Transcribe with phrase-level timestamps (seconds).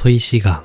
[0.00, 0.62] 砥石岩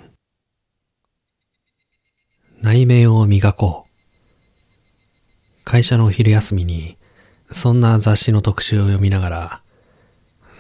[2.62, 5.64] 内面を磨こう。
[5.64, 7.00] 会社の昼休みに
[7.52, 9.62] そんな雑誌の特集を読みながら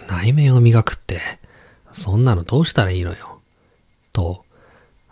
[0.07, 1.21] 内面を磨くって
[1.91, 3.41] そんなのどうしたらいいのよ？
[4.11, 4.43] と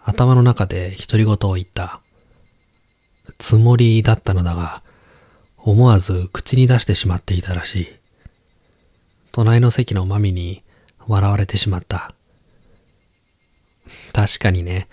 [0.04, 2.02] 頭の中で独り言を言った。
[3.38, 4.82] つもりだったのだが
[5.59, 7.88] 思わず口に出してしまっていたらしい。
[9.32, 10.64] 隣の席のマミに
[11.07, 12.15] 笑われてしまった。
[14.14, 14.88] 確かにね、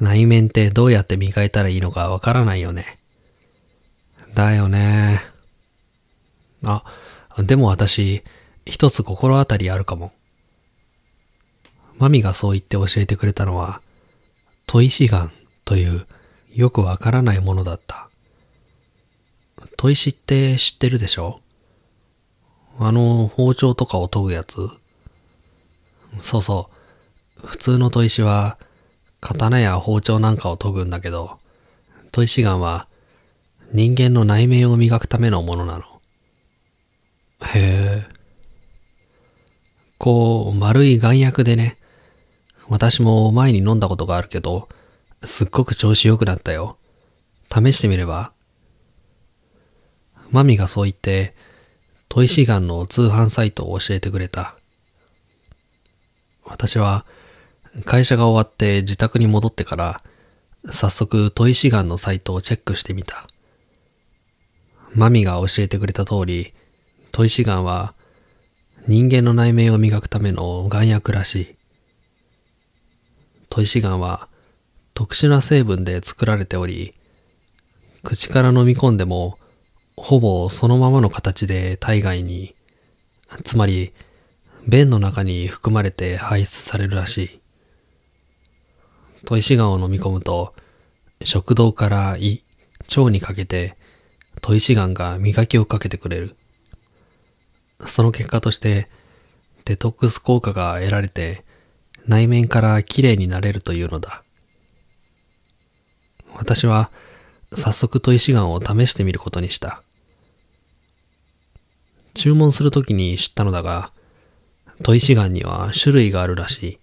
[0.00, 2.98] 内面ってどうやって磨いたらいいのかわからないよね。
[4.34, 5.20] だよね。
[6.64, 6.84] あ、
[7.38, 8.22] でも私、
[8.66, 10.12] 一つ心当たりあるかも。
[11.98, 13.82] マミがそう言って教えてくれたのは、
[14.66, 15.30] 砥石岩
[15.64, 16.06] という
[16.54, 18.08] よくわからないものだった。
[19.76, 21.40] 砥石って知ってるでしょ？
[22.78, 24.68] あの包丁とかを研ぐやつ？
[26.18, 26.74] そうそう。
[27.44, 28.58] 普通の砥石は、
[29.20, 31.38] 刀や包丁なんかを研ぐんだけど、
[32.12, 32.88] 砥石岩は
[33.72, 35.84] 人間の内面を磨くためのものなの。
[37.42, 38.08] へえ。
[39.98, 41.76] こう、丸い岩薬でね、
[42.68, 44.68] 私も前に飲んだことがあるけど、
[45.22, 46.78] すっごく調子良くなったよ。
[47.52, 48.32] 試してみれば
[50.30, 51.34] マミがそう言って、
[52.08, 54.56] 砥石岩の通販サイトを教えてくれた。
[56.44, 57.04] 私は、
[57.84, 60.02] 会社が終わって自宅に戻ってから、
[60.70, 63.28] 早速砥石岩のサイトをチェックしてみた。
[64.92, 66.52] マミが教えてくれた通り、
[67.12, 67.94] 砥石岩は
[68.86, 71.56] 人間の内面を磨くための岩薬らしい。
[73.48, 74.28] 砥石岩は
[74.94, 76.94] 特殊な成分で作られており、
[78.02, 79.38] 口から飲み込んでも
[79.96, 82.54] ほぼそのままの形で体外に、
[83.44, 83.92] つまり
[84.66, 87.39] 便の中に含まれて排出されるらしい。
[89.24, 90.54] 砥石岩を飲み込むと、
[91.22, 92.42] 食道から胃、
[92.96, 93.76] 腸にかけて、
[94.40, 96.36] 砥石岩が磨きをかけてくれる。
[97.86, 98.88] その結果として、
[99.64, 101.44] デトックス効果が得られて、
[102.06, 104.22] 内面からきれいになれるというのだ。
[106.34, 106.90] 私は、
[107.52, 109.82] 早速砥石岩を試してみることにした。
[112.14, 113.92] 注文するときに知ったのだが、
[114.82, 116.79] 砥石岩には種類があるらしい。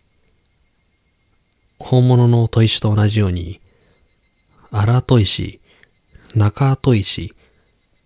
[1.79, 3.59] 本物の砥石と同じように、
[4.71, 5.61] 荒砥石、
[6.35, 7.33] 中砥石、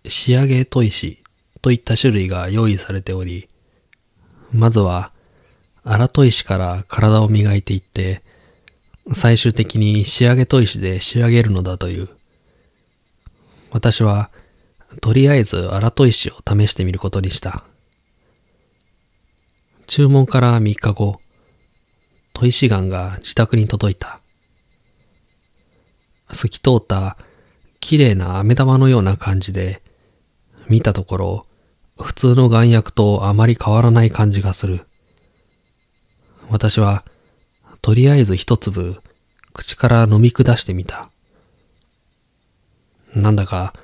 [0.06, 1.22] 仕上げ砥石
[1.60, 3.48] といった種類が用意されており、
[4.52, 5.12] まずは
[5.84, 8.22] 荒砥石から体を磨いていって、
[9.12, 12.08] 最終的に仕上げ砥石で仕上げるのだという。
[13.70, 14.30] 私は、
[15.00, 17.64] とりあえず荒砥石を試してみることにした。
[19.86, 21.20] 注文から3日後、
[22.34, 24.20] 砥石岩が自宅に届いた。
[26.32, 27.16] 透き通った
[27.80, 29.82] 綺麗な飴玉のような感じで、
[30.68, 31.46] 見たところ、
[31.98, 34.86] 普通の岩薬とあまり変わらない感じがする。
[36.48, 37.04] 私は、
[37.82, 38.98] とりあえず一粒、
[39.52, 41.10] 口から飲み下してみた。
[43.14, 43.74] なんだか、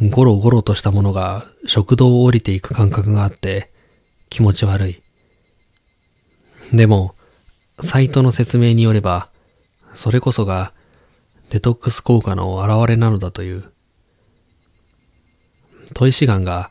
[0.00, 3.70] ゴロゴロとしたものが食道を降りていく感覚があって、
[4.28, 5.02] 気持ち悪い。
[6.72, 7.14] でも、
[7.80, 9.28] サイトの説明によれば、
[9.94, 10.72] それこそが
[11.50, 13.64] デトックス効果の表れなのだという。
[15.94, 16.70] 砥石岩が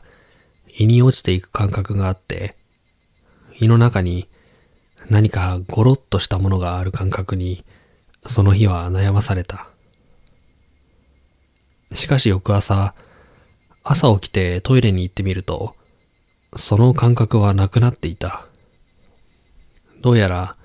[0.76, 2.56] 胃に落ちていく感覚があって、
[3.58, 4.28] 胃の中に
[5.08, 7.64] 何かゴロッとしたものがある感覚に、
[8.26, 9.68] その日は悩まされた。
[11.92, 12.94] しかし翌朝、
[13.84, 15.76] 朝起きてトイレに行ってみると、
[16.56, 18.46] その感覚はなくなっていた。
[20.00, 20.56] どうやら、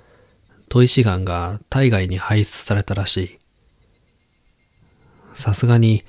[0.71, 3.39] 砥石岩が体外に排出されたらしい。
[5.33, 6.05] さすがに、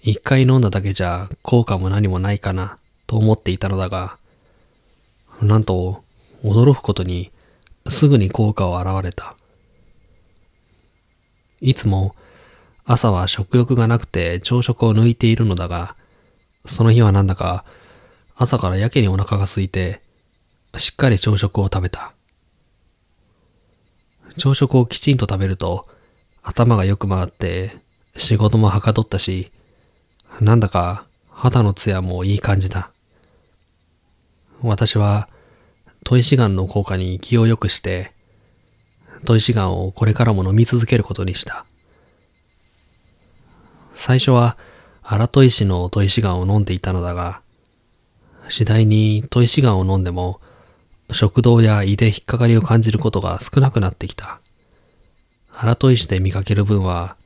[0.00, 2.76] 一回飲んだだけじゃ効果も何もないかな、
[3.06, 4.16] と思っていたのだが、
[5.42, 6.02] なんと、
[6.42, 7.30] 驚くことに、
[7.88, 9.36] すぐに効果を現れた。
[11.60, 12.14] いつも、
[12.86, 15.96] 朝は食欲がなくて朝食を抜いているのだが、
[16.64, 17.66] その日はなんだか、
[18.34, 20.00] 朝からやけにお腹が空いて、
[20.78, 22.14] しっかり朝食を食べた。
[24.38, 25.86] 朝食をきちんと食べると
[26.42, 27.76] 頭がよく回って
[28.16, 29.50] 仕事もはかどったし、
[30.40, 32.90] なんだか肌のツヤもいい感じだ。
[34.62, 35.28] 私は
[36.04, 38.12] 砥石岩の効果に気を良くして、
[39.24, 41.66] 砥石岩をこれからも飲み続けることにした。
[43.92, 44.56] 最初は
[45.02, 47.42] 荒砥石の砥石岩を飲んでいたのだが、
[48.48, 50.40] 次第に砥石岩を飲んでも
[51.10, 54.40] 食道や胃で引っかかりを感じることが少なくなってきた。
[55.52, 57.16] 荒砥石で見かける分は、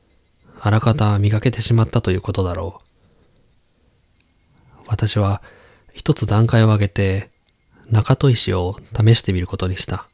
[0.59, 2.83] あらかた見かけてしまったということだろう。
[4.87, 5.41] 私は
[5.93, 7.29] 一つ段階を上げて
[7.89, 10.07] 中砥石を試してみることにした。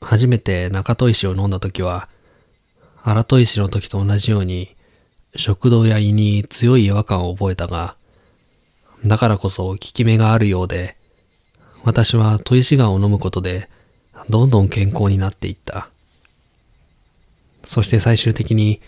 [0.00, 2.08] 初めて中砥石を飲んだ時は、
[3.02, 4.74] 荒砥石の時と同じように
[5.36, 7.96] 食道や胃に強い違和感を覚えたが、
[9.04, 10.96] だからこそ効き目があるようで、
[11.82, 13.68] 私は砥石岩を飲むことで、
[14.28, 15.88] どんどん健康になっていった。
[17.64, 18.80] そして最終的に、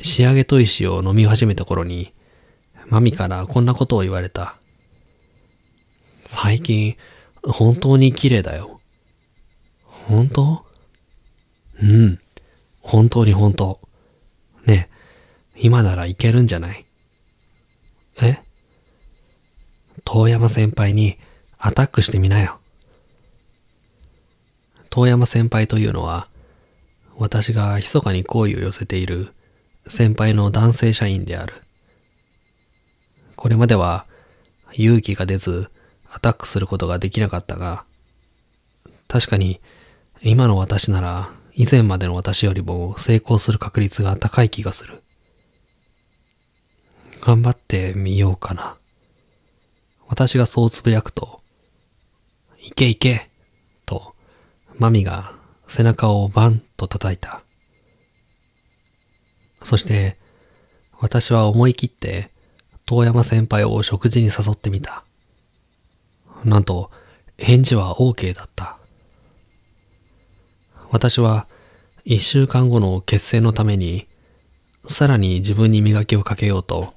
[0.00, 2.12] 仕上げ砥石を飲み始めた頃に、
[2.86, 4.56] マミからこんなことを言われた。
[6.24, 6.96] 最近、
[7.42, 8.80] 本当に綺麗だよ。
[9.82, 10.64] 本当？
[11.82, 12.18] うん。
[12.80, 13.80] 本当に本当。
[14.64, 14.88] ね
[15.54, 16.84] え、今ならいけるんじゃない？
[18.22, 18.40] え？
[20.04, 21.18] 遠山先輩に
[21.58, 22.60] アタックしてみなよ。
[24.90, 26.28] 遠山先輩というのは、
[27.16, 29.34] 私が密かに好意を寄せている
[29.86, 31.54] 先輩の男性社員である。
[33.34, 34.06] これまでは
[34.72, 35.70] 勇気が出ず
[36.10, 37.84] アタックすることができなかったが、
[39.08, 39.60] 確かに
[40.22, 45.02] 今の私なら以前までの私よりも成功する確率が高い気がする。
[47.20, 48.76] 頑張ってみようかな。
[50.06, 51.42] 私がそうつぶやくと、
[52.68, 53.30] いけいけ
[53.86, 54.14] と、
[54.76, 55.32] マミが
[55.66, 57.40] 背中をバンと叩いた。
[59.62, 60.16] そして、
[61.00, 62.28] 私は思い切って、
[62.84, 65.02] 遠山先輩を食事に誘ってみた。
[66.44, 66.90] なんと、
[67.38, 68.78] 返事は OK だった。
[70.90, 71.48] 私は、
[72.04, 74.06] 一週間後の結成のために、
[74.86, 76.92] さらに自分に磨きをかけようと、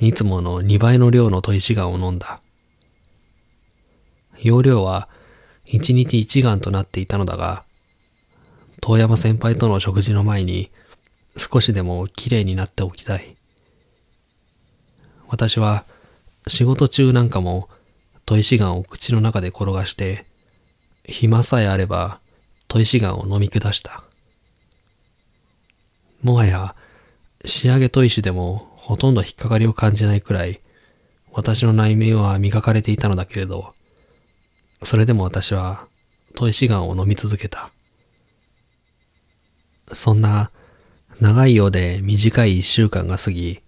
[0.00, 2.42] いつもの2倍の量の砥石岩を飲んだ。
[4.40, 5.08] 容量は
[5.66, 7.64] 1日1岩となっていたのだが、
[8.80, 10.70] 遠山先輩との食事の前に
[11.36, 13.34] 少しでも綺麗になっておきたい。
[15.28, 15.84] 私は
[16.46, 17.68] 仕事中なんかも
[18.26, 20.24] 砥石岩を口の中で転がして、
[21.04, 22.20] 暇さえあれば
[22.68, 24.04] 砥石岩を飲み下した。
[26.22, 26.74] もはや
[27.44, 30.60] 仕上げ砥石でもほとんど引っかかりを感じないくらい、
[31.32, 33.74] 私の内面は磨かれていたのだけれど、
[34.82, 35.86] それでも私は、
[36.34, 37.70] 砥石岩を飲み続けた。
[39.92, 40.50] そんな、
[41.20, 43.60] 長いようで短い一週間が過ぎ、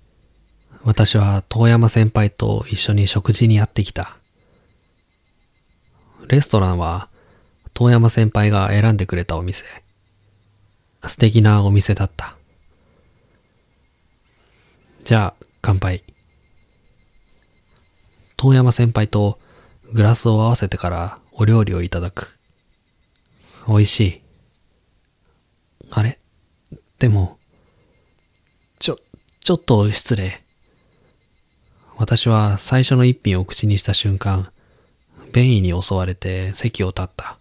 [0.85, 4.17] 私は遠山先輩と一緒に食事にやってきた。
[6.29, 7.09] レストランは、
[7.73, 9.65] 遠山先輩が選んでくれたお店。
[11.07, 12.37] 素敵なお店だった。
[15.05, 16.03] じゃあ、乾杯。
[18.37, 19.39] 遠山先輩と
[19.93, 22.39] グラスを合わせてからお料理をいただく。
[23.67, 24.23] 美味しい。
[25.91, 26.19] あれ？
[26.99, 27.39] でも、
[28.79, 28.99] ちょ、
[29.41, 30.43] ちょっと失礼。
[31.97, 34.53] 私は最初の一品を口にした瞬間、
[35.33, 37.39] 便意に襲われて席を立った。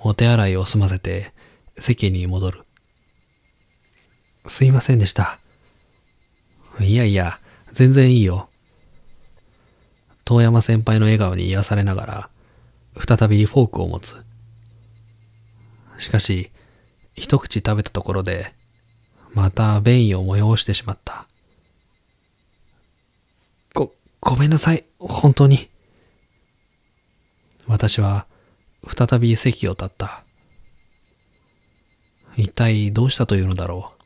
[0.00, 1.32] お手洗いを済ませて
[1.78, 2.64] 席に戻る。
[4.46, 5.38] すいませんでした。
[6.80, 7.38] いやいや、
[7.72, 8.48] 全然いいよ。
[10.28, 12.30] 遠山先輩の笑顔に癒されながら、
[12.98, 14.22] 再びフォークを持つ。
[15.96, 16.50] しかし、
[17.16, 18.52] 一口食べたところで、
[19.32, 21.26] また便意を催してしまった。
[23.74, 25.70] ご、ごめんなさい、本当に。
[27.66, 28.26] 私は、
[28.86, 30.24] 再び席を立った。
[32.36, 33.98] 一体どうしたというのだろう。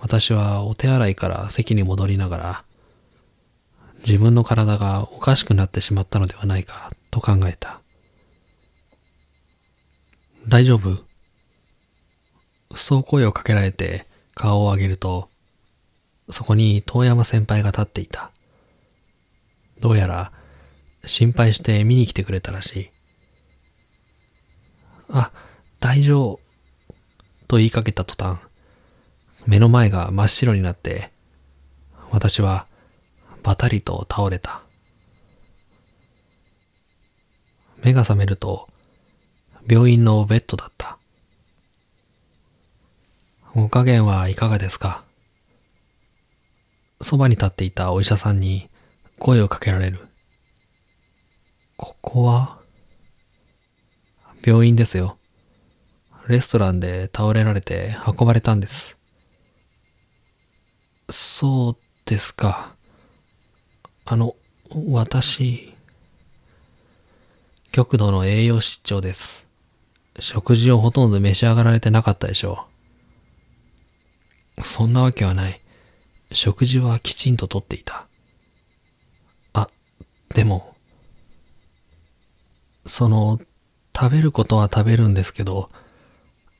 [0.00, 2.64] 私はお手洗いから席に戻りながら、
[4.06, 7.80] 自分の体がおかしくなってしまったのではないかと考えた。
[10.48, 11.04] 大丈夫？
[12.74, 15.28] そう声をかけられて顔を上げると、
[16.30, 18.30] そこに遠山先輩が立っていた。
[19.80, 20.32] どうやら
[21.04, 22.90] 心配して見に来てくれたらしい。
[25.10, 25.32] あ、
[25.80, 26.40] 大丈夫。
[27.48, 28.38] と言いかけた途端、
[29.46, 31.10] 目の前が真っ白になって、
[32.10, 32.66] 私は
[33.42, 34.62] バタリと倒れた。
[37.82, 38.68] 目が覚めると、
[39.66, 40.98] 病院のベッドだった。
[43.54, 45.02] お加減はいかがですか？
[47.00, 48.68] そばに立っていたお医者さんに
[49.18, 50.06] 声をかけられる。
[51.76, 52.58] ここは
[54.44, 55.16] 病院ですよ。
[56.28, 58.98] レストランで倒れられて運ばれたんです。
[61.08, 62.74] そうですか。
[64.04, 64.34] あの、
[64.88, 65.74] 私、
[67.72, 69.46] 極度の栄養失調です。
[70.18, 72.66] 食事をほとんど召し上がられてなかったでしょ
[74.58, 74.62] う。
[74.62, 75.60] そんなわけはない。
[76.32, 78.06] 食事はきちんととっていた。
[79.52, 79.68] あ、
[80.34, 80.74] でも、
[82.86, 83.40] その、
[83.96, 85.70] 食べることは食べるんですけど、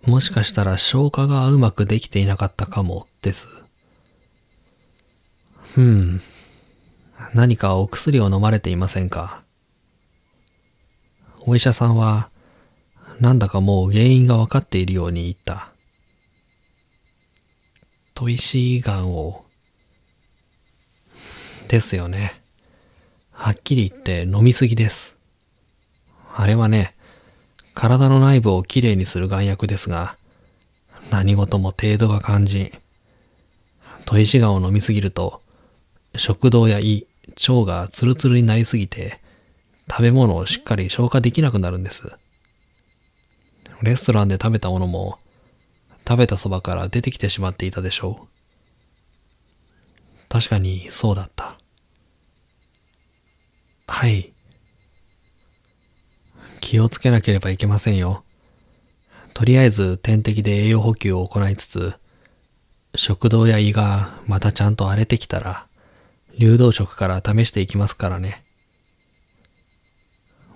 [0.05, 3.63] もしかしたら消化がうまくできていなかったかもです。
[5.75, 6.23] ふん。
[7.35, 9.43] 何かお薬を飲まれていませんか？
[11.41, 12.29] お医者さんは、
[13.21, 15.69] なんだかもう原因がわかっているように言った。
[18.15, 19.45] 砥石がんを。
[21.69, 22.41] ですよね。
[23.33, 25.17] はっきり言って飲みすぎです。
[26.35, 26.95] あれはね、
[27.75, 30.17] 体の内部をきれいにする眼薬ですが、
[31.11, 32.73] 何事も程度が肝心。
[34.05, 35.41] 砥石がを飲みすぎると、
[36.17, 37.07] 食道や胃、
[37.37, 39.21] 腸がツルツルになりすぎて、
[39.91, 42.13] 食べ物をしっかり消化できなくなるんです。
[43.83, 45.19] レストランで食べたものも、
[46.07, 48.29] 食べたそばから出てきてしまっていたでしょう。
[50.29, 51.57] 確かにそうだった。
[53.87, 54.33] はい。
[56.61, 58.23] 気をつけなければいけませんよ。
[59.35, 61.95] とりあえず点滴で栄養補給を行いつつ、
[62.95, 65.67] 食道や胃がまたちゃんと荒れてきたら、
[66.39, 68.43] 流動食から試していきますからね。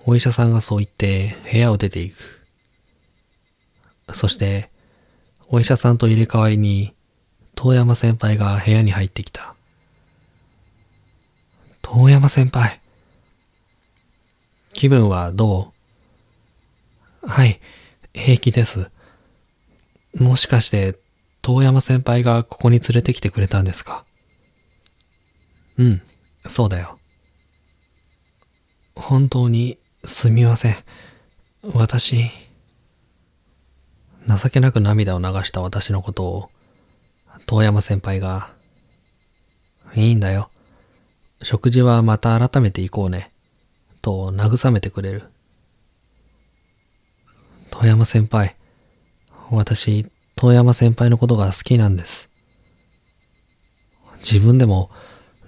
[0.05, 2.45] お医者さんがそう言って部屋を出ていく。
[4.13, 4.69] そして、
[5.47, 6.93] お医者さんと入れ替わりに、
[7.55, 9.55] 遠山先輩が部屋に入ってきた。
[11.81, 12.81] 遠山先輩。
[14.73, 15.71] 気分はど
[17.23, 17.27] う？
[17.27, 17.59] はい、
[18.13, 18.91] 平気です。
[20.15, 20.99] もしかして、
[21.41, 24.03] 遠山先輩がここに連れてきてくれたんですか？
[25.77, 26.01] うん、
[26.47, 26.97] そうだよ。
[28.95, 30.77] 本当にすみません。
[31.73, 32.29] 私、
[34.27, 36.49] 情けなく涙を流した私のことを、
[37.45, 38.49] 遠山先輩が、
[39.95, 40.49] いいんだよ。
[41.41, 43.29] 食事はまた改めて行こうね。
[44.01, 45.23] と慰めてくれる。
[47.71, 48.55] 遠山先輩、
[49.51, 52.29] 私、遠山先輩のことが好きなんです。
[54.19, 54.89] 自分でも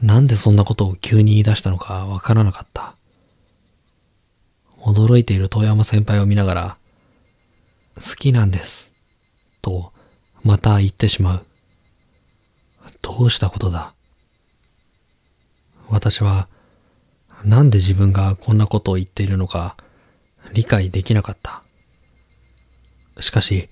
[0.02, 2.96] なんでそんなことを急に言い出したのかわからなかった。
[4.80, 6.78] 驚いている遠山先輩を見ながら、
[7.96, 8.92] 好きなんです。
[9.62, 9.92] と、
[10.44, 11.46] また言ってしまう。
[13.02, 13.94] どうしたことだ？
[15.90, 16.48] 私は、
[17.44, 19.78] なんで自分がこんなことを言っているのか
[20.54, 21.64] 理解できなかった。
[23.20, 23.68] しかし、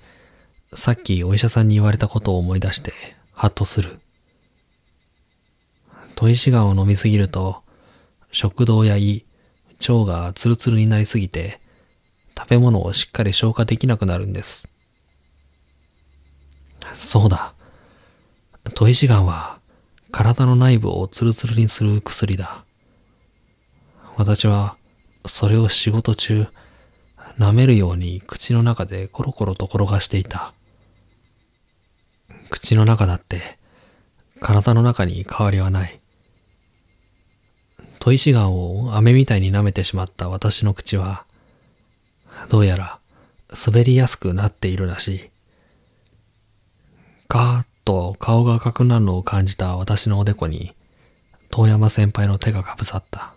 [0.73, 2.93] さっきお医者さんに言われたことを思い出して、
[3.33, 3.99] ハッとする。
[6.15, 7.63] 砥石岩を飲みすぎると、
[8.31, 9.25] 食道や胃、
[9.87, 11.59] 腸がツルツルになりすぎて、
[12.37, 14.73] 食べ物をしっかり消化できなくなるんです。
[16.93, 17.53] そうだ。
[18.73, 19.59] 砥石岩は
[20.11, 22.63] 体の内部をツルツルにする薬だ。
[24.15, 24.75] 私は
[25.25, 26.47] それを仕事中、
[27.37, 30.53] 舐めるように口の中でコロコロと転がしていた。
[32.49, 33.59] 口の中だって
[34.39, 35.99] 体の中に変わりはない。
[38.05, 41.25] 砥石岩を飴みたいに舐めてしまった私の口は、
[42.49, 42.99] どうやら
[43.65, 45.29] 滑りやすくなっているらしい。
[47.27, 50.75] ガーッと顔が赤くなるのを感じた私のおでこに、
[51.49, 53.33] 遠山先輩の手がかぶさった。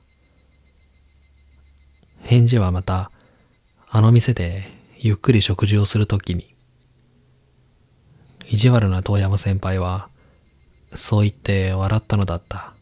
[2.20, 3.10] 返事はまた、
[3.88, 6.54] あの店でゆっくり食事をするときに、
[8.46, 10.10] 意地悪な遠山先輩は、
[10.92, 12.74] そう言って笑ったのだった。